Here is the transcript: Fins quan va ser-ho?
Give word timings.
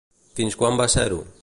Fins 0.39 0.57
quan 0.63 0.81
va 0.81 0.89
ser-ho? 0.97 1.25